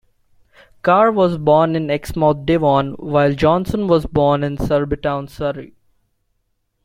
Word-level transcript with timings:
Carr 0.81 1.11
was 1.11 1.37
born 1.37 1.75
in 1.75 1.91
Exmouth, 1.91 2.43
Devon, 2.43 2.93
while 2.93 3.35
Johnson 3.35 3.87
was 3.87 4.07
born 4.07 4.43
in 4.43 4.57
Surbiton, 4.57 5.27
Surrey. 5.27 5.75